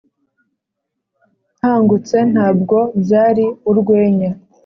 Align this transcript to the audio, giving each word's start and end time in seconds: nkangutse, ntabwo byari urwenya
nkangutse, 1.57 2.17
ntabwo 2.33 2.77
byari 3.01 3.45
urwenya 3.69 4.31